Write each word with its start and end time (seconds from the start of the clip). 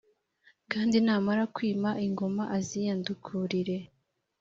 kandi 0.71 0.95
namara 1.05 1.43
kwima 1.55 1.89
ingoma, 2.05 2.43
aziyandukurire 2.57 3.77